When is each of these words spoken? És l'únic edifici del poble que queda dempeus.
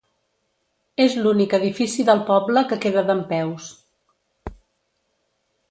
És 1.03 1.17
l'únic 1.25 1.53
edifici 1.57 2.07
del 2.09 2.23
poble 2.31 2.65
que 2.73 2.81
queda 2.87 3.05
dempeus. 3.09 3.69